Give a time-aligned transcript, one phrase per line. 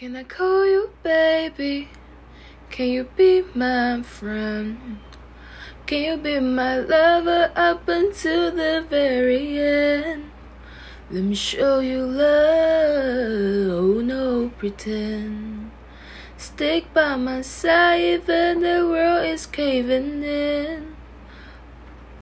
[0.00, 1.90] Can I call you baby?
[2.70, 4.98] Can you be my friend?
[5.84, 10.30] Can you be my lover up until the very end?
[11.10, 15.70] Let me show you love, oh no pretend.
[16.38, 20.96] Stick by my side even the world is caving in.